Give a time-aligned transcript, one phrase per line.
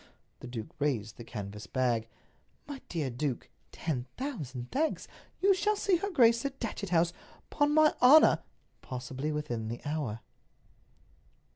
[0.39, 2.07] The duke raised the canvas bag.
[2.65, 5.07] "My dear duke, ten thousand thanks!
[5.41, 7.13] You shall see her grace at Datchet House,
[7.51, 8.39] 'pon my honor,
[8.81, 10.21] probably within the hour."